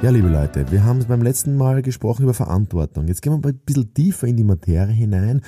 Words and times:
Ja, 0.00 0.10
liebe 0.10 0.28
Leute, 0.28 0.70
wir 0.70 0.84
haben 0.84 1.04
beim 1.08 1.22
letzten 1.22 1.56
Mal 1.56 1.82
gesprochen 1.82 2.22
über 2.22 2.32
Verantwortung. 2.32 3.08
Jetzt 3.08 3.20
gehen 3.20 3.32
wir 3.32 3.38
mal 3.38 3.48
ein 3.48 3.58
bisschen 3.58 3.92
tiefer 3.92 4.28
in 4.28 4.36
die 4.36 4.44
Materie 4.44 4.94
hinein. 4.94 5.42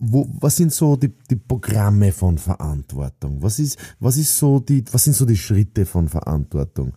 Wo, 0.00 0.28
was 0.40 0.56
sind 0.56 0.72
so 0.72 0.96
die, 0.96 1.16
die 1.30 1.36
Programme 1.36 2.10
von 2.10 2.36
Verantwortung? 2.36 3.40
Was 3.40 3.60
ist, 3.60 3.78
was 4.00 4.16
ist 4.16 4.36
so 4.36 4.58
die, 4.58 4.84
was 4.90 5.04
sind 5.04 5.14
so 5.14 5.24
die 5.24 5.36
Schritte 5.36 5.86
von 5.86 6.08
Verantwortung? 6.08 6.94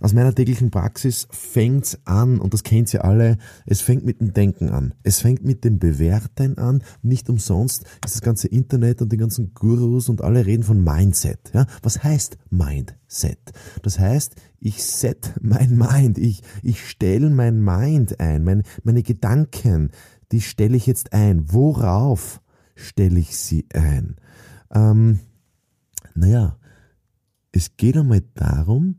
Aus 0.00 0.14
meiner 0.14 0.34
täglichen 0.34 0.70
Praxis 0.70 1.28
fängt's 1.30 1.98
an, 2.06 2.40
und 2.40 2.54
das 2.54 2.62
kennt 2.62 2.92
ihr 2.94 3.04
alle, 3.04 3.36
es 3.66 3.82
fängt 3.82 4.04
mit 4.04 4.20
dem 4.20 4.32
Denken 4.32 4.70
an. 4.70 4.94
Es 5.02 5.20
fängt 5.20 5.44
mit 5.44 5.62
dem 5.62 5.78
Bewerten 5.78 6.56
an. 6.56 6.82
Nicht 7.02 7.28
umsonst 7.28 7.84
ist 8.04 8.14
das 8.14 8.22
ganze 8.22 8.48
Internet 8.48 9.02
und 9.02 9.12
die 9.12 9.18
ganzen 9.18 9.52
Gurus 9.52 10.08
und 10.08 10.22
alle 10.22 10.46
reden 10.46 10.62
von 10.62 10.82
Mindset. 10.82 11.50
Ja? 11.52 11.66
Was 11.82 12.02
heißt 12.02 12.38
Mindset? 12.48 13.52
Das 13.82 13.98
heißt, 13.98 14.36
ich 14.58 14.82
set 14.82 15.34
mein 15.42 15.76
Mind, 15.76 16.16
ich, 16.16 16.42
ich 16.62 16.88
stelle 16.88 17.28
mein 17.28 17.62
Mind 17.62 18.20
ein, 18.20 18.42
mein, 18.42 18.62
meine 18.82 19.02
Gedanken, 19.02 19.90
die 20.32 20.40
stelle 20.40 20.76
ich 20.76 20.86
jetzt 20.86 21.12
ein. 21.12 21.52
Worauf 21.52 22.40
stelle 22.74 23.18
ich 23.18 23.36
sie 23.36 23.66
ein? 23.74 24.16
Ähm, 24.72 25.20
naja, 26.14 26.56
es 27.52 27.76
geht 27.76 27.96
einmal 27.96 28.22
darum, 28.34 28.96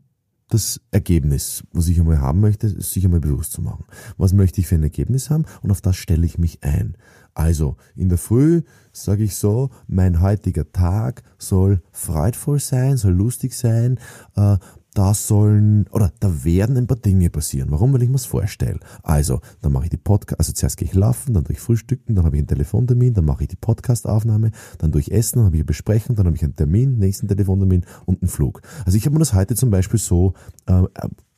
das 0.52 0.80
Ergebnis, 0.90 1.64
was 1.72 1.88
ich 1.88 1.98
einmal 1.98 2.20
haben 2.20 2.40
möchte, 2.40 2.68
sich 2.68 3.04
einmal 3.04 3.20
bewusst 3.20 3.52
zu 3.52 3.62
machen. 3.62 3.84
Was 4.16 4.32
möchte 4.32 4.60
ich 4.60 4.66
für 4.66 4.74
ein 4.74 4.82
Ergebnis 4.82 5.30
haben 5.30 5.44
und 5.62 5.70
auf 5.70 5.80
das 5.80 5.96
stelle 5.96 6.26
ich 6.26 6.38
mich 6.38 6.62
ein. 6.62 6.96
Also 7.34 7.76
in 7.96 8.08
der 8.08 8.18
Früh 8.18 8.62
sage 8.92 9.24
ich 9.24 9.36
so, 9.36 9.70
mein 9.86 10.20
heutiger 10.20 10.70
Tag 10.70 11.22
soll 11.38 11.80
freudvoll 11.90 12.60
sein, 12.60 12.98
soll 12.98 13.12
lustig 13.12 13.54
sein, 13.54 13.98
äh, 14.36 14.58
da 14.94 15.14
sollen 15.14 15.86
oder 15.90 16.12
da 16.20 16.44
werden 16.44 16.76
ein 16.76 16.86
paar 16.86 16.98
Dinge 16.98 17.30
passieren. 17.30 17.70
Warum? 17.70 17.92
Weil 17.92 18.02
ich 18.02 18.08
mir 18.08 18.14
das 18.14 18.26
vorstelle. 18.26 18.80
Also, 19.02 19.40
dann 19.60 19.72
mache 19.72 19.84
ich 19.84 19.90
die 19.90 19.96
Podcast, 19.96 20.38
also 20.38 20.52
zuerst 20.52 20.76
gehe 20.76 20.88
ich 20.88 20.94
laufen, 20.94 21.34
dann 21.34 21.44
durch 21.44 21.60
Frühstücken, 21.60 22.14
dann 22.14 22.24
habe 22.24 22.36
ich 22.36 22.40
einen 22.40 22.48
Telefontermin, 22.48 23.14
dann 23.14 23.24
mache 23.24 23.44
ich 23.44 23.48
die 23.48 23.56
Podcastaufnahme, 23.56 24.50
dann 24.78 24.92
durch 24.92 25.08
Essen, 25.08 25.38
dann 25.38 25.46
habe 25.46 25.56
ich 25.56 25.60
eine 25.60 25.66
Besprechung, 25.66 26.16
dann 26.16 26.26
habe 26.26 26.36
ich 26.36 26.44
einen 26.44 26.56
Termin, 26.56 26.98
nächsten 26.98 27.26
Telefontermin 27.28 27.86
und 28.04 28.22
einen 28.22 28.28
Flug. 28.28 28.60
Also 28.84 28.98
ich 28.98 29.06
habe 29.06 29.14
mir 29.14 29.20
das 29.20 29.32
heute 29.32 29.54
zum 29.54 29.70
Beispiel 29.70 29.98
so 29.98 30.34
äh, 30.66 30.82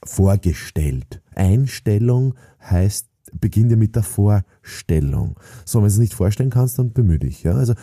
vorgestellt. 0.05 1.23
Einstellung 1.35 2.35
heißt 2.61 3.09
beginnt 3.41 3.71
ja 3.71 3.77
mit 3.77 3.97
der 3.97 4.03
Vorstellung. 4.03 5.37
So, 5.65 5.79
wenn 5.79 5.85
du 5.85 5.93
es 5.93 5.99
nicht 5.99 6.15
vorstellen 6.15 6.51
kannst, 6.51 6.79
dann 6.79 6.93
bemühe 6.93 7.19
dich. 7.19 7.43
Ja? 7.43 7.55
Also 7.55 7.75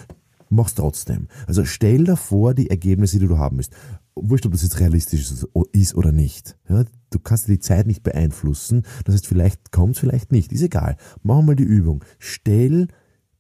mach's 0.49 0.75
trotzdem. 0.75 1.27
Also 1.47 1.65
stell 1.65 2.05
dir 2.05 2.15
vor 2.15 2.53
die 2.53 2.69
Ergebnisse, 2.69 3.19
die 3.19 3.27
du 3.27 3.37
haben 3.37 3.57
müsst 3.57 3.73
wurscht, 4.15 4.45
ob 4.45 4.51
das 4.51 4.63
jetzt 4.63 4.79
realistisch 4.79 5.31
ist 5.73 5.95
oder 5.95 6.11
nicht. 6.11 6.57
Ja, 6.67 6.83
du 7.09 7.19
kannst 7.19 7.47
die 7.47 7.59
Zeit 7.59 7.87
nicht 7.87 8.03
beeinflussen. 8.03 8.83
Das 9.05 9.15
heißt, 9.15 9.27
vielleicht 9.27 9.71
kommt 9.71 9.97
vielleicht 9.97 10.31
nicht. 10.31 10.51
Ist 10.51 10.61
egal. 10.61 10.97
Mach 11.23 11.41
mal 11.41 11.55
die 11.55 11.63
Übung. 11.63 12.03
Stell 12.19 12.87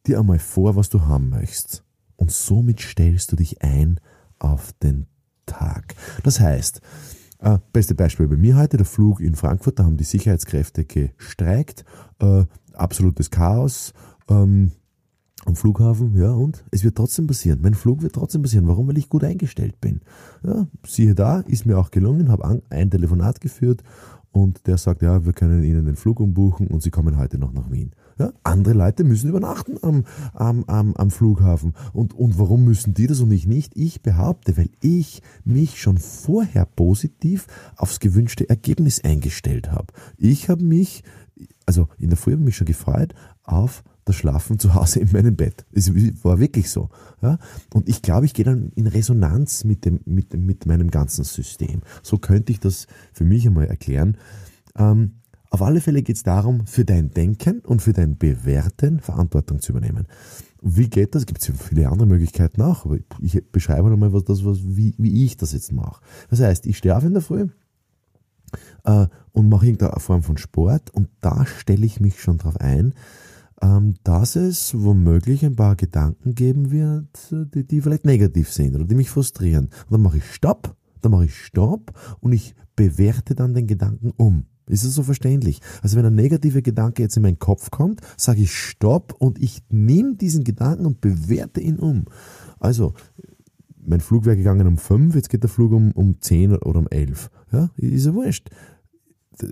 dir 0.07 0.19
einmal 0.19 0.39
vor, 0.39 0.75
was 0.75 0.89
du 0.89 1.01
haben 1.01 1.29
möchtest. 1.29 1.83
Und 2.15 2.31
somit 2.31 2.79
stellst 2.79 3.31
du 3.31 3.35
dich 3.35 3.61
ein 3.61 3.99
auf 4.39 4.73
den 4.83 5.07
Tag. 5.45 5.95
Das 6.23 6.39
heißt, 6.39 6.81
äh, 7.39 7.57
beste 7.73 7.95
Beispiel 7.95 8.27
bei 8.27 8.37
mir 8.37 8.57
heute, 8.57 8.77
der 8.77 8.85
Flug 8.85 9.19
in 9.19 9.35
Frankfurt, 9.35 9.79
da 9.79 9.85
haben 9.85 9.97
die 9.97 10.03
Sicherheitskräfte 10.03 10.85
gestreikt, 10.85 11.83
äh, 12.19 12.45
absolutes 12.73 13.31
Chaos. 13.31 13.93
Ähm, 14.29 14.71
am 15.45 15.55
Flughafen, 15.55 16.15
ja, 16.15 16.31
und 16.31 16.63
es 16.71 16.83
wird 16.83 16.95
trotzdem 16.95 17.27
passieren. 17.27 17.59
Mein 17.61 17.73
Flug 17.73 18.01
wird 18.01 18.13
trotzdem 18.13 18.43
passieren. 18.43 18.67
Warum? 18.67 18.87
Weil 18.87 18.97
ich 18.97 19.09
gut 19.09 19.23
eingestellt 19.23 19.81
bin. 19.81 20.01
Ja, 20.43 20.67
siehe 20.85 21.15
da, 21.15 21.39
ist 21.41 21.65
mir 21.65 21.79
auch 21.79 21.91
gelungen, 21.91 22.29
habe 22.29 22.61
ein 22.69 22.91
Telefonat 22.91 23.41
geführt 23.41 23.83
und 24.31 24.65
der 24.67 24.77
sagt, 24.77 25.01
ja, 25.01 25.25
wir 25.25 25.33
können 25.33 25.63
Ihnen 25.63 25.85
den 25.85 25.95
Flug 25.95 26.19
umbuchen 26.19 26.67
und 26.67 26.81
Sie 26.81 26.89
kommen 26.89 27.17
heute 27.17 27.37
noch 27.37 27.51
nach 27.51 27.69
Wien. 27.69 27.91
Ja, 28.17 28.31
andere 28.43 28.73
Leute 28.73 29.03
müssen 29.03 29.29
übernachten 29.29 29.77
am, 29.81 30.05
am, 30.33 30.63
am, 30.65 30.93
am 30.95 31.11
Flughafen. 31.11 31.73
Und, 31.91 32.13
und 32.13 32.37
warum 32.39 32.63
müssen 32.63 32.93
die 32.93 33.07
das 33.07 33.19
und 33.19 33.31
ich 33.31 33.47
nicht? 33.47 33.73
Ich 33.75 34.01
behaupte, 34.01 34.57
weil 34.57 34.69
ich 34.79 35.21
mich 35.43 35.81
schon 35.81 35.97
vorher 35.97 36.65
positiv 36.65 37.47
aufs 37.75 37.99
gewünschte 37.99 38.47
Ergebnis 38.47 39.03
eingestellt 39.03 39.71
habe. 39.71 39.87
Ich 40.17 40.49
habe 40.49 40.63
mich, 40.63 41.03
also 41.65 41.89
in 41.97 42.09
der 42.09 42.17
Früh 42.17 42.31
habe 42.31 42.41
ich 42.41 42.45
mich 42.45 42.57
schon 42.57 42.67
gefreut 42.67 43.13
auf 43.43 43.83
das 44.05 44.15
Schlafen 44.15 44.59
zu 44.59 44.73
Hause 44.73 44.99
in 44.99 45.11
meinem 45.11 45.35
Bett. 45.35 45.65
Es 45.71 45.93
war 46.23 46.39
wirklich 46.39 46.69
so. 46.69 46.89
Ja? 47.21 47.37
Und 47.73 47.87
ich 47.87 48.01
glaube, 48.01 48.25
ich 48.25 48.33
gehe 48.33 48.45
dann 48.45 48.71
in 48.75 48.87
Resonanz 48.87 49.63
mit, 49.63 49.85
dem, 49.85 49.99
mit, 50.05 50.33
mit 50.33 50.65
meinem 50.65 50.89
ganzen 50.89 51.23
System. 51.23 51.81
So 52.01 52.17
könnte 52.17 52.51
ich 52.51 52.59
das 52.59 52.87
für 53.13 53.25
mich 53.25 53.45
einmal 53.45 53.67
erklären. 53.67 54.17
Ähm, 54.75 55.21
auf 55.51 55.61
alle 55.61 55.81
Fälle 55.81 56.01
geht 56.01 56.15
es 56.15 56.23
darum, 56.23 56.65
für 56.65 56.85
dein 56.85 57.11
Denken 57.11 57.59
und 57.59 57.81
für 57.81 57.91
dein 57.91 58.17
Bewerten 58.17 59.01
Verantwortung 59.01 59.59
zu 59.59 59.73
übernehmen. 59.73 60.07
Wie 60.61 60.89
geht 60.89 61.13
das? 61.13 61.25
Gibt 61.25 61.41
es 61.41 61.51
viele 61.57 61.89
andere 61.89 62.07
Möglichkeiten 62.07 62.61
auch, 62.61 62.85
aber 62.85 62.99
ich 63.19 63.43
beschreibe 63.51 63.89
nochmal, 63.89 64.13
was 64.13 64.23
das, 64.23 64.45
was, 64.45 64.59
wie, 64.63 64.95
wie 64.97 65.25
ich 65.25 65.35
das 65.35 65.51
jetzt 65.51 65.73
mache. 65.73 66.01
Das 66.29 66.39
heißt, 66.39 66.67
ich 66.67 66.77
stehe 66.77 66.95
auf 66.95 67.03
in 67.03 67.13
der 67.13 67.21
Früh 67.21 67.47
äh, 68.85 69.07
und 69.33 69.49
mache 69.49 69.65
irgendeine 69.65 69.99
Form 69.99 70.23
von 70.23 70.37
Sport 70.37 70.89
und 70.91 71.09
da 71.19 71.45
stelle 71.45 71.85
ich 71.85 71.99
mich 71.99 72.21
schon 72.21 72.37
drauf 72.37 72.57
ein, 72.57 72.93
ähm, 73.61 73.95
dass 74.03 74.35
es 74.35 74.73
womöglich 74.81 75.45
ein 75.45 75.55
paar 75.55 75.75
Gedanken 75.75 76.35
geben 76.35 76.71
wird, 76.71 77.07
die, 77.31 77.65
die 77.65 77.81
vielleicht 77.81 78.05
negativ 78.05 78.51
sind 78.51 78.75
oder 78.75 78.85
die 78.85 78.95
mich 78.95 79.09
frustrieren. 79.09 79.65
Und 79.65 79.91
dann 79.91 80.01
mache 80.01 80.17
ich 80.17 80.25
Stopp, 80.25 80.75
dann 81.01 81.11
mache 81.11 81.25
ich 81.25 81.35
Stopp 81.35 81.93
und 82.19 82.33
ich 82.33 82.55
bewerte 82.75 83.35
dann 83.35 83.53
den 83.53 83.67
Gedanken 83.67 84.11
um. 84.17 84.45
Ist 84.67 84.83
es 84.83 84.95
so 84.95 85.03
verständlich? 85.03 85.59
Also 85.81 85.97
wenn 85.97 86.05
ein 86.05 86.15
negativer 86.15 86.61
Gedanke 86.61 87.01
jetzt 87.01 87.17
in 87.17 87.23
meinen 87.23 87.39
Kopf 87.39 87.71
kommt, 87.71 88.01
sage 88.15 88.41
ich 88.41 88.53
Stopp 88.53 89.13
und 89.19 89.41
ich 89.41 89.63
nehme 89.69 90.15
diesen 90.15 90.43
Gedanken 90.43 90.85
und 90.85 91.01
bewerte 91.01 91.59
ihn 91.59 91.77
um. 91.77 92.05
Also, 92.59 92.93
mein 93.83 93.99
Flug 93.99 94.25
wäre 94.25 94.37
gegangen 94.37 94.67
um 94.67 94.77
fünf, 94.77 95.15
jetzt 95.15 95.29
geht 95.29 95.43
der 95.43 95.49
Flug 95.49 95.71
um, 95.71 95.91
um 95.91 96.21
zehn 96.21 96.55
oder 96.55 96.79
um 96.79 96.87
elf. 96.89 97.29
Ja, 97.51 97.69
ist 97.75 98.05
ja 98.05 98.13
wurscht 98.13 98.49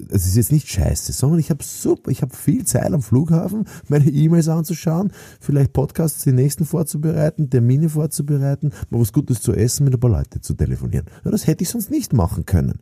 es 0.09 0.25
ist 0.25 0.35
jetzt 0.35 0.51
nicht 0.51 0.67
scheiße, 0.67 1.13
sondern 1.13 1.39
ich 1.39 1.49
habe 1.49 1.63
super, 1.63 2.11
ich 2.11 2.21
habe 2.21 2.35
viel 2.35 2.65
Zeit 2.65 2.91
am 2.93 3.01
Flughafen, 3.01 3.65
meine 3.87 4.09
E-Mails 4.09 4.47
anzuschauen, 4.47 5.11
vielleicht 5.39 5.73
Podcasts 5.73 6.23
die 6.23 6.31
nächsten 6.31 6.65
vorzubereiten, 6.65 7.49
Termine 7.49 7.89
vorzubereiten, 7.89 8.71
mal 8.89 9.01
was 9.01 9.13
Gutes 9.13 9.41
zu 9.41 9.53
essen, 9.53 9.85
mit 9.85 9.93
ein 9.93 9.99
paar 9.99 10.11
Leuten 10.11 10.41
zu 10.41 10.53
telefonieren. 10.53 11.05
Ja, 11.23 11.31
das 11.31 11.47
hätte 11.47 11.63
ich 11.63 11.69
sonst 11.69 11.91
nicht 11.91 12.13
machen 12.13 12.45
können. 12.45 12.79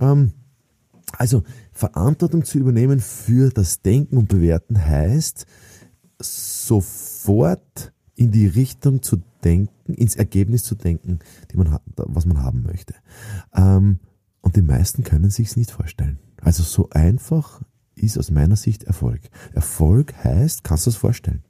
Ähm, 0.00 0.32
also 1.16 1.42
Verantwortung 1.72 2.44
zu 2.44 2.58
übernehmen 2.58 3.00
für 3.00 3.50
das 3.50 3.80
Denken 3.80 4.18
und 4.18 4.28
Bewerten 4.28 4.84
heißt, 4.84 5.46
sofort 6.20 7.92
in 8.14 8.32
die 8.32 8.46
Richtung 8.46 9.02
zu 9.02 9.22
denken, 9.44 9.94
ins 9.94 10.16
Ergebnis 10.16 10.64
zu 10.64 10.74
denken, 10.74 11.20
die 11.50 11.56
man 11.56 11.78
was 11.96 12.26
man 12.26 12.42
haben 12.42 12.62
möchte. 12.62 12.94
Ähm, 13.54 14.00
und 14.40 14.56
die 14.56 14.62
meisten 14.62 15.04
können 15.04 15.30
sich's 15.30 15.56
nicht 15.56 15.70
vorstellen. 15.70 16.18
Also 16.42 16.62
so 16.62 16.88
einfach 16.90 17.62
ist 17.94 18.18
aus 18.18 18.30
meiner 18.30 18.56
Sicht 18.56 18.84
Erfolg. 18.84 19.22
Erfolg 19.52 20.14
heißt, 20.22 20.64
kannst 20.64 20.86
du 20.86 20.90
es 20.90 20.96
vorstellen? 20.96 21.42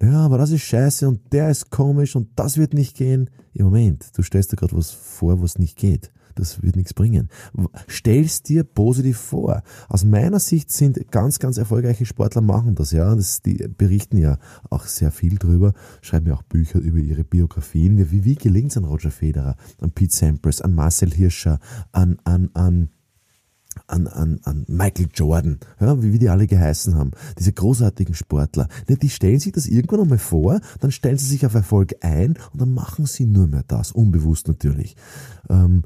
Naja, 0.00 0.18
aber 0.18 0.38
das 0.38 0.50
ist 0.50 0.62
scheiße 0.62 1.08
und 1.08 1.32
der 1.32 1.50
ist 1.50 1.70
komisch 1.70 2.16
und 2.16 2.28
das 2.36 2.58
wird 2.58 2.74
nicht 2.74 2.96
gehen. 2.96 3.30
Im 3.52 3.66
Moment, 3.66 4.16
du 4.16 4.22
stellst 4.22 4.52
dir 4.52 4.56
gerade 4.56 4.76
was 4.76 4.90
vor, 4.90 5.40
was 5.40 5.58
nicht 5.58 5.78
geht. 5.78 6.12
Das 6.34 6.62
wird 6.62 6.74
nichts 6.74 6.94
bringen. 6.94 7.28
Stellst 7.88 8.48
dir 8.48 8.64
positiv 8.64 9.18
vor. 9.18 9.62
Aus 9.88 10.04
meiner 10.04 10.40
Sicht 10.40 10.72
sind 10.72 11.12
ganz, 11.12 11.38
ganz 11.38 11.58
erfolgreiche 11.58 12.06
Sportler 12.06 12.40
machen 12.40 12.74
das, 12.74 12.90
ja. 12.90 13.14
Das, 13.14 13.40
die 13.42 13.68
berichten 13.68 14.16
ja 14.16 14.38
auch 14.68 14.84
sehr 14.86 15.12
viel 15.12 15.38
drüber, 15.38 15.74
schreiben 16.02 16.26
ja 16.26 16.34
auch 16.34 16.42
Bücher 16.42 16.80
über 16.80 16.98
ihre 16.98 17.22
Biografien. 17.22 18.10
Wie, 18.10 18.24
wie 18.24 18.34
gelingt 18.34 18.72
es 18.72 18.76
an 18.76 18.84
Roger 18.84 19.12
Federer, 19.12 19.56
an 19.80 19.92
Pete 19.92 20.14
Sampras, 20.14 20.60
an 20.60 20.74
Marcel 20.74 21.12
Hirscher, 21.12 21.60
an, 21.92 22.18
an, 22.24 22.50
an 22.54 22.90
an, 23.86 24.06
an, 24.06 24.40
an 24.44 24.64
Michael 24.68 25.08
Jordan, 25.14 25.58
ja, 25.80 26.02
wie, 26.02 26.12
wie 26.12 26.18
die 26.18 26.28
alle 26.28 26.46
geheißen 26.46 26.94
haben, 26.94 27.12
diese 27.38 27.52
großartigen 27.52 28.14
Sportler, 28.14 28.68
ne, 28.88 28.96
die 28.96 29.10
stellen 29.10 29.40
sich 29.40 29.52
das 29.52 29.66
irgendwann 29.66 30.00
einmal 30.00 30.18
vor, 30.18 30.60
dann 30.80 30.90
stellen 30.90 31.18
sie 31.18 31.26
sich 31.26 31.46
auf 31.46 31.54
Erfolg 31.54 31.94
ein 32.00 32.36
und 32.52 32.60
dann 32.60 32.72
machen 32.72 33.06
sie 33.06 33.26
nur 33.26 33.46
mehr 33.46 33.64
das, 33.66 33.92
unbewusst 33.92 34.48
natürlich. 34.48 34.96
Ähm, 35.48 35.82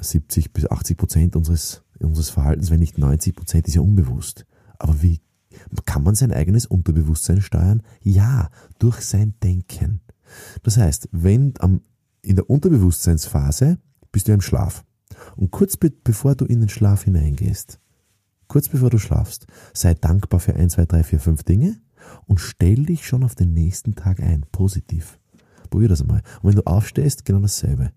70 0.00 0.52
bis 0.52 0.70
80 0.70 0.96
Prozent 0.96 1.36
unseres, 1.36 1.82
unseres 2.00 2.30
Verhaltens, 2.30 2.70
wenn 2.70 2.80
nicht 2.80 2.98
90 2.98 3.34
Prozent, 3.34 3.68
ist 3.68 3.74
ja 3.74 3.82
unbewusst. 3.82 4.46
Aber 4.78 5.02
wie 5.02 5.20
kann 5.84 6.02
man 6.02 6.14
sein 6.14 6.32
eigenes 6.32 6.66
Unterbewusstsein 6.66 7.40
steuern? 7.40 7.82
Ja, 8.02 8.50
durch 8.78 9.00
sein 9.00 9.34
Denken. 9.42 10.00
Das 10.62 10.76
heißt, 10.76 11.08
wenn 11.12 11.54
am, 11.58 11.82
in 12.22 12.36
der 12.36 12.48
Unterbewusstseinsphase 12.48 13.78
bist 14.10 14.28
du 14.28 14.32
im 14.32 14.40
Schlaf. 14.40 14.84
Und 15.36 15.50
kurz 15.50 15.76
be 15.76 15.90
bevor 15.90 16.34
du 16.34 16.44
in 16.44 16.60
den 16.60 16.68
Schlaf 16.68 17.04
hineingehst, 17.04 17.78
kurz 18.48 18.68
bevor 18.68 18.90
du 18.90 18.98
schlafst, 18.98 19.46
sei 19.72 19.94
dankbar 19.94 20.40
für 20.40 20.54
1, 20.54 20.74
2, 20.74 20.86
3, 20.86 21.02
4, 21.04 21.20
5 21.20 21.42
Dinge 21.42 21.76
und 22.26 22.40
stell 22.40 22.84
dich 22.84 23.06
schon 23.06 23.24
auf 23.24 23.34
den 23.34 23.52
nächsten 23.52 23.94
Tag 23.94 24.20
ein, 24.20 24.44
positiv. 24.52 25.18
Probier 25.70 25.88
das 25.88 26.02
einmal. 26.02 26.22
Und 26.42 26.50
wenn 26.50 26.56
du 26.56 26.66
aufstehst, 26.66 27.24
genau 27.24 27.40
dasselbe. 27.40 27.92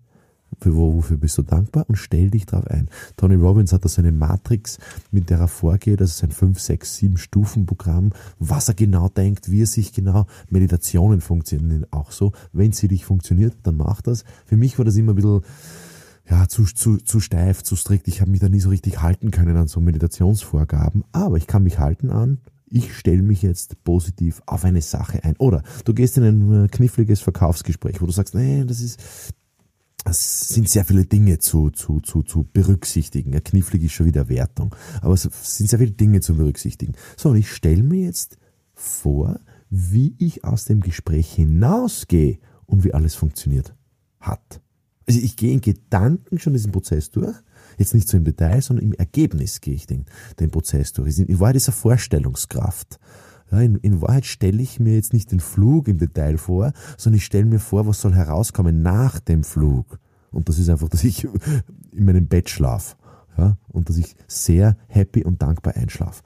Für 0.60 0.74
wofür 0.74 1.18
bist 1.18 1.36
du 1.36 1.42
dankbar 1.42 1.84
und 1.88 1.96
stell 1.96 2.30
dich 2.30 2.46
darauf 2.46 2.66
ein. 2.68 2.88
Tony 3.16 3.34
Robbins 3.34 3.72
hat 3.72 3.84
da 3.84 3.88
so 3.88 4.00
eine 4.00 4.12
Matrix, 4.12 4.78
mit 5.10 5.28
der 5.28 5.40
er 5.40 5.48
vorgeht, 5.48 6.00
das 6.00 6.10
ist 6.12 6.24
ein 6.24 6.30
5, 6.30 6.58
6, 6.58 6.96
7 6.96 7.16
Stufen 7.18 7.66
Programm, 7.66 8.12
was 8.38 8.68
er 8.68 8.74
genau 8.74 9.08
denkt, 9.08 9.50
wie 9.50 9.62
er 9.62 9.66
sich 9.66 9.92
genau, 9.92 10.26
Meditationen 10.48 11.20
funktionieren 11.20 11.84
auch 11.90 12.10
so. 12.10 12.32
Wenn 12.52 12.72
sie 12.72 12.88
dich 12.88 13.04
funktioniert, 13.04 13.54
dann 13.64 13.76
mach 13.76 14.00
das. 14.00 14.24
Für 14.46 14.56
mich 14.56 14.78
war 14.78 14.84
das 14.84 14.96
immer 14.96 15.12
ein 15.12 15.16
bisschen, 15.16 15.42
ja, 16.28 16.48
zu, 16.48 16.64
zu, 16.64 16.96
zu 16.98 17.20
steif, 17.20 17.62
zu 17.62 17.76
strikt. 17.76 18.08
Ich 18.08 18.20
habe 18.20 18.30
mich 18.30 18.40
da 18.40 18.48
nie 18.48 18.60
so 18.60 18.70
richtig 18.70 19.00
halten 19.00 19.30
können 19.30 19.56
an 19.56 19.68
so 19.68 19.80
Meditationsvorgaben, 19.80 21.04
aber 21.12 21.36
ich 21.36 21.46
kann 21.46 21.62
mich 21.62 21.78
halten 21.78 22.10
an, 22.10 22.38
ich 22.68 22.96
stelle 22.96 23.22
mich 23.22 23.42
jetzt 23.42 23.82
positiv 23.84 24.42
auf 24.46 24.64
eine 24.64 24.82
Sache 24.82 25.22
ein. 25.22 25.36
Oder 25.36 25.62
du 25.84 25.94
gehst 25.94 26.18
in 26.18 26.24
ein 26.24 26.64
äh, 26.64 26.68
kniffliges 26.68 27.20
Verkaufsgespräch, 27.20 28.00
wo 28.00 28.06
du 28.06 28.12
sagst, 28.12 28.34
nee, 28.34 28.64
das 28.64 28.80
ist, 28.80 29.00
es 30.04 30.40
sind 30.48 30.68
sehr 30.68 30.84
viele 30.84 31.04
Dinge 31.04 31.38
zu, 31.38 31.70
zu, 31.70 32.00
zu, 32.00 32.22
zu 32.22 32.44
berücksichtigen. 32.52 33.32
Ja, 33.32 33.40
knifflig 33.40 33.84
ist 33.84 33.92
schon 33.92 34.06
wieder 34.06 34.28
Wertung. 34.28 34.74
Aber 35.00 35.14
es 35.14 35.22
sind 35.22 35.68
sehr 35.68 35.78
viele 35.78 35.92
Dinge 35.92 36.20
zu 36.20 36.36
berücksichtigen. 36.36 36.94
So, 37.16 37.30
und 37.30 37.36
ich 37.36 37.52
stelle 37.52 37.82
mir 37.82 38.04
jetzt 38.04 38.36
vor, 38.72 39.38
wie 39.70 40.14
ich 40.18 40.44
aus 40.44 40.64
dem 40.64 40.80
Gespräch 40.80 41.32
hinausgehe 41.32 42.38
und 42.66 42.84
wie 42.84 42.94
alles 42.94 43.14
funktioniert 43.14 43.74
hat. 44.20 44.60
Also 45.08 45.20
ich 45.20 45.36
gehe 45.36 45.52
in 45.52 45.60
Gedanken 45.60 46.38
schon 46.38 46.52
diesen 46.52 46.72
Prozess 46.72 47.10
durch. 47.10 47.36
Jetzt 47.78 47.94
nicht 47.94 48.08
so 48.08 48.16
im 48.16 48.24
Detail, 48.24 48.60
sondern 48.60 48.86
im 48.86 48.92
Ergebnis 48.94 49.60
gehe 49.60 49.74
ich 49.74 49.86
den, 49.86 50.06
den 50.40 50.50
Prozess 50.50 50.92
durch. 50.92 51.18
In 51.18 51.40
Wahrheit 51.40 51.56
ist 51.56 51.68
eine 51.68 51.76
Vorstellungskraft. 51.76 52.98
Ja, 53.52 53.60
in, 53.60 53.76
in 53.76 54.00
Wahrheit 54.00 54.26
stelle 54.26 54.60
ich 54.60 54.80
mir 54.80 54.94
jetzt 54.94 55.12
nicht 55.12 55.30
den 55.30 55.40
Flug 55.40 55.86
im 55.86 55.98
Detail 55.98 56.38
vor, 56.38 56.72
sondern 56.96 57.18
ich 57.18 57.24
stelle 57.24 57.44
mir 57.44 57.60
vor, 57.60 57.86
was 57.86 58.00
soll 58.00 58.14
herauskommen 58.14 58.82
nach 58.82 59.20
dem 59.20 59.44
Flug. 59.44 60.00
Und 60.32 60.48
das 60.48 60.58
ist 60.58 60.68
einfach, 60.68 60.88
dass 60.88 61.04
ich 61.04 61.24
in 61.92 62.04
meinem 62.04 62.26
Bett 62.26 62.50
schlafe. 62.50 62.96
Ja, 63.38 63.58
und 63.68 63.90
dass 63.90 63.98
ich 63.98 64.16
sehr 64.26 64.78
happy 64.88 65.22
und 65.22 65.42
dankbar 65.42 65.76
einschlafe. 65.76 66.22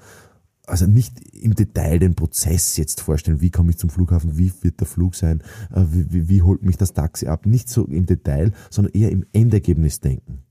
Also 0.70 0.86
nicht 0.86 1.20
im 1.34 1.54
Detail 1.54 1.98
den 1.98 2.14
Prozess 2.14 2.76
jetzt 2.76 3.00
vorstellen, 3.00 3.40
wie 3.40 3.50
komme 3.50 3.70
ich 3.70 3.78
zum 3.78 3.90
Flughafen, 3.90 4.38
wie 4.38 4.52
wird 4.62 4.80
der 4.80 4.86
Flug 4.86 5.14
sein, 5.14 5.42
äh, 5.74 5.84
wie, 5.90 6.12
wie, 6.12 6.28
wie 6.28 6.42
holt 6.42 6.62
mich 6.62 6.76
das 6.76 6.92
Taxi 6.92 7.26
ab. 7.26 7.44
Nicht 7.46 7.68
so 7.68 7.84
im 7.84 8.06
Detail, 8.06 8.52
sondern 8.70 8.94
eher 8.94 9.10
im 9.10 9.26
Endergebnis 9.32 10.00
denken. 10.00 10.44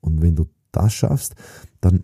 Und 0.00 0.20
wenn 0.20 0.34
du 0.36 0.46
das 0.72 0.92
schaffst, 0.92 1.34
dann 1.80 2.02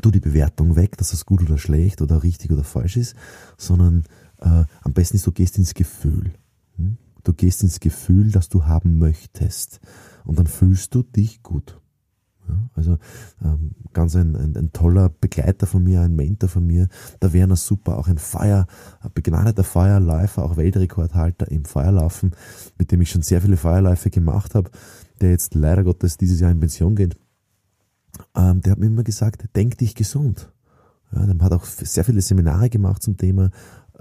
du 0.00 0.10
die 0.10 0.20
Bewertung 0.20 0.74
weg, 0.74 0.96
dass 0.96 1.10
das 1.10 1.26
gut 1.26 1.42
oder 1.42 1.58
schlecht 1.58 2.00
oder 2.00 2.22
richtig 2.22 2.50
oder 2.50 2.64
falsch 2.64 2.96
ist, 2.96 3.14
sondern 3.58 4.04
äh, 4.40 4.64
am 4.80 4.92
besten 4.94 5.16
ist, 5.16 5.26
du 5.26 5.32
gehst 5.32 5.58
ins 5.58 5.74
Gefühl. 5.74 6.32
Hm? 6.76 6.96
Du 7.22 7.34
gehst 7.34 7.62
ins 7.62 7.78
Gefühl, 7.78 8.30
das 8.30 8.48
du 8.48 8.64
haben 8.64 8.98
möchtest. 8.98 9.80
Und 10.24 10.38
dann 10.38 10.46
fühlst 10.46 10.94
du 10.94 11.02
dich 11.02 11.42
gut. 11.42 11.81
Ja, 12.48 12.54
also 12.74 12.98
ähm, 13.44 13.72
ganz 13.92 14.16
ein, 14.16 14.34
ein, 14.36 14.56
ein, 14.56 14.72
toller 14.72 15.08
Begleiter 15.08 15.66
von 15.66 15.84
mir, 15.84 16.00
ein 16.00 16.16
Mentor 16.16 16.48
von 16.48 16.66
mir, 16.66 16.88
der 17.20 17.32
Werner 17.32 17.56
Super, 17.56 17.98
auch 17.98 18.08
ein 18.08 18.18
Feuer, 18.18 18.66
begnadeter 19.14 19.64
Feuerläufer, 19.64 20.42
auch 20.42 20.56
Weltrekordhalter 20.56 21.50
im 21.50 21.64
Feuerlaufen, 21.64 22.32
mit 22.78 22.90
dem 22.90 23.00
ich 23.00 23.10
schon 23.10 23.22
sehr 23.22 23.40
viele 23.40 23.56
Feuerläufe 23.56 24.10
gemacht 24.10 24.54
habe, 24.54 24.70
der 25.20 25.30
jetzt 25.30 25.54
leider 25.54 25.84
Gottes 25.84 26.16
dieses 26.16 26.40
Jahr 26.40 26.50
in 26.50 26.60
Pension 26.60 26.96
geht 26.96 27.16
ähm, 28.34 28.60
der 28.60 28.72
hat 28.72 28.78
mir 28.78 28.86
immer 28.86 29.04
gesagt, 29.04 29.44
denk 29.56 29.78
dich 29.78 29.94
gesund. 29.94 30.50
Ja, 31.12 31.26
der 31.26 31.44
hat 31.44 31.52
auch 31.52 31.64
sehr 31.64 32.04
viele 32.04 32.22
Seminare 32.22 32.70
gemacht 32.70 33.02
zum 33.02 33.16
Thema 33.16 33.50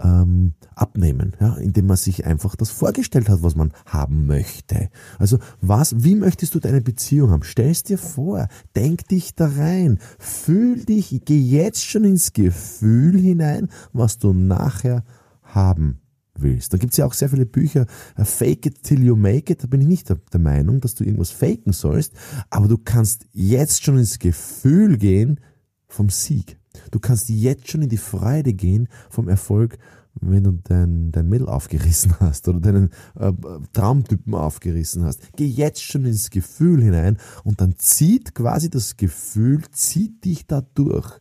ähm, 0.04 0.54
Abnehmen, 0.76 1.36
ja, 1.40 1.56
indem 1.56 1.88
man 1.88 1.98
sich 1.98 2.26
einfach 2.26 2.56
das 2.56 2.70
vorgestellt 2.70 3.30
hat, 3.30 3.44
was 3.44 3.56
man 3.56 3.72
haben 3.86 4.26
möchte. 4.26 4.90
Also 5.20 5.40
was, 5.62 6.04
wie 6.04 6.16
möchtest 6.16 6.56
du 6.56 6.60
deine 6.60 6.82
Beziehung 6.82 7.32
haben? 7.32 7.44
Stell 7.44 7.70
es 7.70 7.84
dir 7.84 7.98
vor, 7.98 8.48
denk 8.76 9.08
dich 9.08 9.36
da 9.36 9.48
rein, 9.48 10.00
fühl 10.18 10.84
dich, 10.84 11.22
geh 11.26 11.40
jetzt 11.40 11.84
schon 11.86 12.04
ins 12.04 12.34
Gefühl 12.34 13.20
hinein, 13.20 13.70
was 13.94 14.18
du 14.18 14.34
nachher 14.34 15.04
haben 15.44 16.02
willst. 16.36 16.74
Da 16.74 16.78
gibt 16.78 16.94
es 16.94 16.98
ja 16.98 17.06
auch 17.06 17.14
sehr 17.14 17.30
viele 17.30 17.46
Bücher, 17.46 17.86
äh, 18.18 18.26
Fake 18.26 18.66
it 18.66 18.84
till 18.84 19.04
you 19.04 19.16
make 19.16 19.52
it. 19.52 19.64
Da 19.64 19.68
bin 19.68 19.82
ich 19.82 19.88
nicht 19.88 20.10
der 20.10 20.40
Meinung, 20.40 20.82
dass 20.82 20.96
du 20.96 21.04
irgendwas 21.04 21.32
faken 21.32 21.74
sollst, 21.74 22.14
aber 22.50 22.68
du 22.68 22.78
kannst 22.78 23.28
jetzt 23.34 23.84
schon 23.84 23.98
ins 23.98 24.20
Gefühl 24.20 24.98
gehen 24.98 25.40
vom 25.88 26.10
Sieg. 26.10 26.61
Du 26.90 27.00
kannst 27.00 27.30
jetzt 27.30 27.70
schon 27.70 27.82
in 27.82 27.90
die 27.90 27.98
Freude 27.98 28.54
gehen 28.54 28.88
vom 29.10 29.30
Erfolg, 29.30 29.78
wenn 30.20 30.44
du 30.44 30.60
dein, 30.64 31.12
dein 31.12 31.30
Mädel 31.30 31.48
aufgerissen 31.48 32.16
hast 32.20 32.48
oder 32.48 32.60
deinen 32.60 32.90
äh, 33.20 33.32
Traumtypen 33.74 34.34
aufgerissen 34.34 35.04
hast. 35.04 35.22
Geh 35.36 35.48
jetzt 35.48 35.84
schon 35.84 36.06
ins 36.06 36.30
Gefühl 36.30 36.82
hinein 36.82 37.18
und 37.44 37.62
dann 37.62 37.76
zieht 37.78 38.36
quasi 38.36 38.70
das 38.70 38.98
Gefühl, 38.98 39.62
zieht 39.72 40.26
dich 40.26 40.46
da 40.48 40.62
durch. 40.74 41.20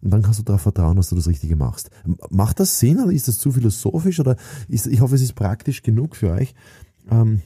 Und 0.00 0.10
dann 0.10 0.22
kannst 0.22 0.38
du 0.38 0.44
darauf 0.44 0.60
vertrauen, 0.60 0.96
dass 0.96 1.08
du 1.08 1.16
das 1.16 1.26
Richtige 1.26 1.56
machst. 1.56 1.90
Macht 2.28 2.60
das 2.60 2.78
Sinn 2.78 3.00
oder 3.00 3.10
ist 3.10 3.26
das 3.26 3.38
zu 3.38 3.52
philosophisch 3.52 4.20
oder 4.20 4.36
ist, 4.68 4.86
ich 4.86 5.00
hoffe, 5.00 5.14
es 5.14 5.22
ist 5.22 5.34
praktisch 5.34 5.82
genug 5.82 6.14
für 6.14 6.30
euch. 6.30 6.54
Ähm, 7.10 7.40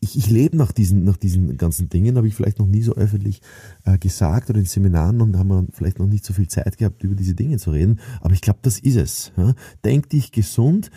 ich, 0.00 0.16
ich 0.16 0.30
lebe 0.30 0.56
nach 0.56 0.72
diesen, 0.72 1.04
nach 1.04 1.16
diesen 1.16 1.56
ganzen 1.56 1.88
Dingen, 1.88 2.16
habe 2.16 2.28
ich 2.28 2.34
vielleicht 2.34 2.58
noch 2.58 2.66
nie 2.66 2.82
so 2.82 2.94
öffentlich 2.94 3.40
äh, 3.84 3.98
gesagt 3.98 4.50
oder 4.50 4.58
in 4.58 4.66
Seminaren 4.66 5.20
und 5.20 5.36
haben 5.36 5.48
wir 5.48 5.66
vielleicht 5.72 5.98
noch 5.98 6.06
nicht 6.06 6.24
so 6.24 6.32
viel 6.32 6.48
Zeit 6.48 6.78
gehabt, 6.78 7.02
über 7.02 7.14
diese 7.14 7.34
Dinge 7.34 7.58
zu 7.58 7.70
reden. 7.70 8.00
Aber 8.20 8.34
ich 8.34 8.40
glaube, 8.40 8.60
das 8.62 8.78
ist 8.78 8.96
es. 8.96 9.32
Ja? 9.36 9.54
Denk 9.84 10.10
dich 10.10 10.32
gesund, 10.32 10.90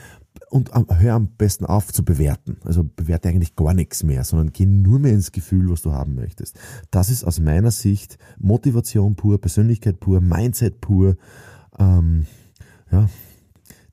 und 0.50 0.72
hör 0.74 1.16
am 1.16 1.28
besten 1.28 1.66
auf 1.66 1.92
zu 1.92 2.06
bewerten. 2.06 2.58
Also 2.64 2.84
bewerte 2.84 3.30
eigentlich 3.30 3.56
gar 3.56 3.74
nichts 3.74 4.04
mehr, 4.04 4.24
sondern 4.24 4.54
geh 4.54 4.66
nur 4.66 5.00
mehr 5.00 5.12
ins 5.12 5.32
Gefühl, 5.32 5.70
was 5.70 5.82
du 5.82 5.94
haben 5.94 6.16
möchtest. 6.16 6.58
Das 6.92 7.10
ist 7.10 7.24
aus 7.24 7.40
meiner 7.40 7.72
Sicht 7.72 8.18
Motivation 8.38 9.16
pur, 9.16 9.40
Persönlichkeit 9.40 10.00
pur, 10.00 10.22
Mindset 10.22 10.80
pur. 10.80 11.18
Ähm, 11.78 12.28
ja, 12.92 13.10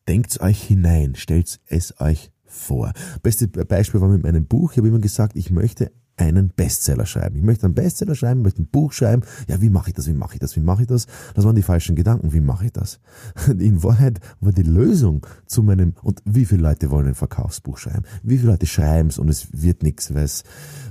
denkt 0.07 0.41
euch 0.41 0.63
hinein, 0.63 1.15
stellt 1.17 1.61
es 1.67 2.01
euch 2.01 2.31
vor. 2.55 2.93
Beste 3.23 3.49
Beispiel 3.49 4.01
war 4.01 4.09
mit 4.09 4.23
meinem 4.23 4.47
Buch. 4.47 4.73
Ich 4.73 4.79
habe 4.79 4.89
immer 4.89 5.01
gesagt, 5.01 5.37
ich 5.37 5.51
möchte 5.51 5.91
einen 6.17 6.51
Bestseller 6.51 7.07
schreiben. 7.07 7.37
Ich 7.37 7.43
möchte 7.43 7.67
einen 7.67 7.75
Bestseller 7.75 8.15
schreiben, 8.15 8.41
ich 8.41 8.45
möchte 8.45 8.63
ein 8.63 8.69
Buch 8.69 8.93
schreiben. 8.93 9.23
Ja, 9.49 9.61
wie 9.61 9.71
mache 9.71 9.91
ich 9.91 9.95
das? 9.95 10.07
Wie 10.07 10.13
mache 10.13 10.35
ich 10.35 10.41
das? 10.41 10.55
Wie 10.57 10.61
mache 10.61 10.83
ich 10.83 10.89
das? 10.89 11.07
Das 11.35 11.45
waren 11.45 11.57
die 11.57 11.63
falschen 11.63 11.97
Gedanken. 11.97 12.33
Wie 12.33 12.41
mache 12.41 12.67
ich 12.67 12.73
das? 12.73 13.01
In 13.49 13.83
Wahrheit 13.83 14.21
war 14.41 14.53
die 14.53 14.63
Lösung 14.63 15.27
zu 15.47 15.63
meinem, 15.63 15.95
und 16.03 16.23
wie 16.25 16.45
viele 16.45 16.63
Leute 16.63 16.91
wollen 16.91 17.09
ein 17.09 17.15
Verkaufsbuch 17.15 17.79
schreiben? 17.79 18.05
Wie 18.23 18.39
viele 18.39 18.53
Leute 18.53 18.67
schreiben 18.67 19.09
es 19.09 19.19
und 19.19 19.29
es 19.29 19.49
wird 19.53 19.83
nichts, 19.83 20.15
weil 20.15 20.25
es, 20.25 20.45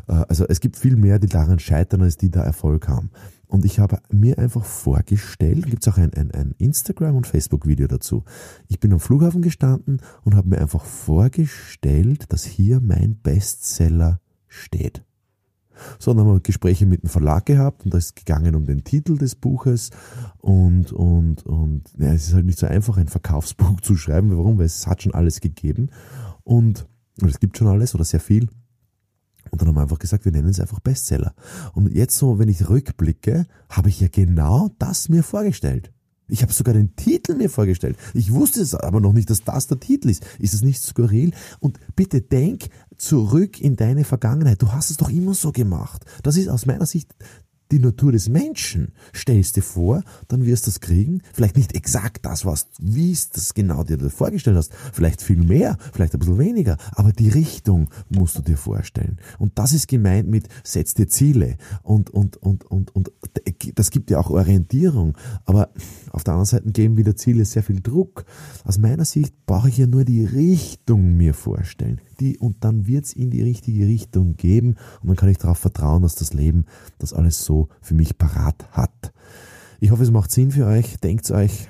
äh, 0.07 0.13
also 0.27 0.45
es 0.47 0.59
gibt 0.59 0.77
viel 0.77 0.95
mehr, 0.95 1.19
die 1.19 1.27
daran 1.27 1.59
scheitern, 1.59 2.01
als 2.01 2.17
die 2.17 2.29
da 2.29 2.43
Erfolg 2.43 2.87
haben. 2.87 3.09
Und 3.53 3.65
ich 3.65 3.77
habe 3.77 3.99
mir 4.09 4.39
einfach 4.39 4.65
vorgestellt, 4.65 5.67
gibt 5.67 5.85
es 5.85 5.93
auch 5.93 5.99
ein, 5.99 6.11
ein, 6.15 6.31
ein 6.31 6.55
Instagram- 6.57 7.15
und 7.15 7.27
Facebook-Video 7.27 7.85
dazu. 7.85 8.23
Ich 8.67 8.79
bin 8.79 8.91
am 8.91 8.99
Flughafen 8.99 9.43
gestanden 9.43 10.01
und 10.23 10.33
habe 10.33 10.49
mir 10.49 10.57
einfach 10.57 10.83
vorgestellt, 10.83 12.33
dass 12.33 12.45
hier 12.45 12.81
mein 12.81 13.15
Bestseller 13.21 14.19
steht. 14.47 15.03
So, 15.99 16.11
dann 16.15 16.21
haben 16.21 16.33
wir 16.33 16.39
Gespräche 16.39 16.87
mit 16.87 17.03
dem 17.03 17.09
Verlag 17.09 17.45
gehabt 17.45 17.85
und 17.85 17.93
da 17.93 17.99
ist 17.99 18.15
gegangen 18.15 18.55
um 18.55 18.65
den 18.65 18.83
Titel 18.83 19.19
des 19.19 19.35
Buches 19.35 19.91
und, 20.39 20.91
und, 20.91 21.45
und 21.45 21.83
ja, 21.99 22.11
es 22.11 22.29
ist 22.29 22.33
halt 22.33 22.47
nicht 22.47 22.57
so 22.57 22.65
einfach, 22.65 22.97
ein 22.97 23.07
Verkaufsbuch 23.07 23.81
zu 23.81 23.95
schreiben. 23.95 24.35
Warum? 24.35 24.57
Weil 24.57 24.65
es 24.65 24.87
hat 24.87 25.03
schon 25.03 25.13
alles 25.13 25.41
gegeben 25.41 25.91
und, 26.43 26.87
und 27.21 27.29
es 27.29 27.39
gibt 27.39 27.55
schon 27.55 27.67
alles 27.67 27.93
oder 27.93 28.03
sehr 28.03 28.19
viel. 28.19 28.49
Und 29.53 29.61
dann 29.61 29.67
haben 29.67 29.75
wir 29.75 29.81
einfach 29.81 29.99
gesagt, 29.99 30.25
wir 30.25 30.31
nennen 30.31 30.49
es 30.49 30.59
einfach 30.59 30.79
Bestseller. 30.79 31.35
Und 31.73 31.93
jetzt 31.93 32.17
so, 32.17 32.39
wenn 32.39 32.49
ich 32.49 32.69
rückblicke, 32.69 33.45
habe 33.69 33.89
ich 33.89 33.99
ja 33.99 34.07
genau 34.11 34.71
das 34.79 35.09
mir 35.09 35.21
vorgestellt. 35.21 35.91
Ich 36.27 36.41
habe 36.41 36.51
sogar 36.51 36.73
den 36.73 36.95
Titel 36.95 37.35
mir 37.35 37.51
vorgestellt. 37.51 37.95
Ich 38.15 38.33
wusste 38.33 38.61
es 38.61 38.73
aber 38.73 38.99
noch 38.99 39.13
nicht, 39.13 39.29
dass 39.29 39.43
das 39.43 39.67
der 39.67 39.79
Titel 39.79 40.09
ist. 40.09 40.25
Ist 40.39 40.55
es 40.55 40.63
nicht 40.63 40.81
skurril? 40.81 41.33
Und 41.59 41.77
bitte 41.95 42.21
denk 42.21 42.63
zurück 42.97 43.61
in 43.61 43.75
deine 43.75 44.05
Vergangenheit. 44.05 44.59
Du 44.59 44.71
hast 44.71 44.89
es 44.89 44.97
doch 44.97 45.11
immer 45.11 45.35
so 45.35 45.51
gemacht. 45.51 46.03
Das 46.23 46.35
ist 46.35 46.47
aus 46.47 46.65
meiner 46.65 46.87
Sicht 46.87 47.13
die 47.73 47.79
Natur 47.79 48.11
des 48.11 48.29
Menschen. 48.29 48.93
Stellst 49.13 49.57
dir 49.57 49.63
vor, 49.63 50.03
dann 50.27 50.45
wirst 50.45 50.67
du 50.67 50.69
es 50.69 50.79
kriegen. 50.79 51.21
Vielleicht 51.33 51.57
nicht 51.57 51.75
exakt 51.75 52.25
das, 52.25 52.45
was, 52.45 52.67
wie 52.79 53.11
es 53.11 53.31
das 53.31 53.53
genau 53.53 53.83
dir 53.83 53.99
vorgestellt 54.09 54.57
hast. 54.57 54.73
Vielleicht 54.93 55.21
viel 55.21 55.43
mehr, 55.43 55.77
vielleicht 55.91 56.13
ein 56.13 56.19
bisschen 56.19 56.37
weniger. 56.37 56.77
Aber 56.91 57.11
die 57.11 57.29
Richtung 57.29 57.89
musst 58.09 58.37
du 58.37 58.41
dir 58.41 58.57
vorstellen. 58.57 59.17
Und 59.39 59.57
das 59.57 59.73
ist 59.73 59.87
gemeint 59.87 60.29
mit, 60.29 60.47
setz 60.63 60.93
dir 60.93 61.07
Ziele. 61.07 61.57
Und, 61.81 62.11
und, 62.11 62.37
und, 62.37 62.63
und, 62.65 62.95
und 62.95 63.11
das 63.75 63.89
gibt 63.89 64.09
dir 64.09 64.19
auch 64.19 64.29
Orientierung. 64.29 65.17
Aber 65.45 65.69
auf 66.11 66.23
der 66.23 66.35
anderen 66.35 66.45
Seite 66.45 66.71
geben 66.71 66.97
wieder 66.97 67.15
Ziele 67.15 67.43
sehr 67.45 67.63
viel 67.63 67.81
Druck. 67.81 68.25
Aus 68.63 68.77
meiner 68.77 69.05
Sicht 69.05 69.33
brauche 69.45 69.69
ich 69.69 69.77
ja 69.77 69.87
nur 69.87 70.05
die 70.05 70.25
Richtung 70.25 71.17
mir 71.17 71.33
vorstellen. 71.33 71.99
Die, 72.19 72.37
und 72.37 72.63
dann 72.63 72.85
wird 72.85 73.05
es 73.05 73.13
in 73.13 73.31
die 73.31 73.41
richtige 73.41 73.87
Richtung 73.87 74.35
geben. 74.35 74.75
Und 75.01 75.07
dann 75.07 75.15
kann 75.15 75.29
ich 75.29 75.39
darauf 75.39 75.57
vertrauen, 75.57 76.03
dass 76.03 76.15
das 76.15 76.33
Leben 76.33 76.65
das 76.99 77.13
alles 77.13 77.43
so 77.43 77.62
für 77.81 77.93
mich 77.93 78.17
parat 78.17 78.67
hat. 78.71 79.13
Ich 79.79 79.91
hoffe, 79.91 80.03
es 80.03 80.11
macht 80.11 80.31
Sinn 80.31 80.51
für 80.51 80.65
euch. 80.65 80.97
Denkt 80.97 81.29
euch, 81.31 81.69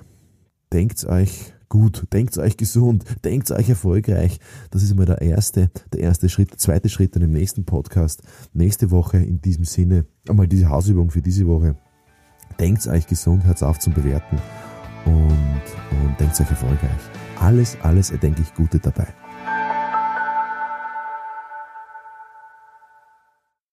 denkt 0.71 1.05
euch 1.05 1.53
gut, 1.69 2.05
denkt 2.13 2.37
euch 2.37 2.55
gesund, 2.55 3.03
denkt 3.23 3.49
euch 3.49 3.67
erfolgreich. 3.67 4.39
Das 4.69 4.83
ist 4.83 4.91
einmal 4.91 5.07
der 5.07 5.21
erste, 5.21 5.71
der 5.91 6.01
erste 6.01 6.29
Schritt. 6.29 6.51
Der 6.51 6.57
zweite 6.59 6.89
Schritt 6.89 7.15
dann 7.15 7.23
im 7.23 7.31
nächsten 7.31 7.65
Podcast. 7.65 8.21
Nächste 8.53 8.91
Woche 8.91 9.17
in 9.17 9.41
diesem 9.41 9.65
Sinne 9.65 10.05
einmal 10.29 10.47
diese 10.47 10.69
Hausübung 10.69 11.09
für 11.09 11.21
diese 11.21 11.47
Woche. 11.47 11.75
Denkt 12.59 12.85
euch 12.85 13.07
gesund, 13.07 13.45
hört 13.45 13.63
auf 13.63 13.79
zum 13.79 13.93
Bewerten 13.93 14.37
und, 15.05 15.25
und 15.25 16.19
denkt 16.19 16.39
euch 16.39 16.49
erfolgreich. 16.49 16.91
Alles, 17.39 17.75
alles 17.81 18.11
erdenklich 18.11 18.53
Gute 18.53 18.79
dabei. 18.79 19.07